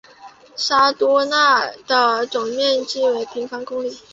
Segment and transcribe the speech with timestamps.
[0.55, 3.99] 沙尔多讷的总面积为平方公里。